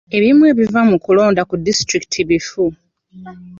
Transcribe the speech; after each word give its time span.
Ebimu 0.17 0.43
ku 0.47 0.55
biva 0.59 0.79
mu 0.89 0.97
kulonda 1.03 1.41
ku 1.49 1.55
disitulikiti 1.65 2.19
bifu. 2.29 2.63